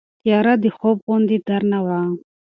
تیاره 0.23 0.53
د 0.63 0.65
خوب 0.77 0.97
غوندې 1.05 1.37
درنه 1.47 1.79
وه. 1.85 1.99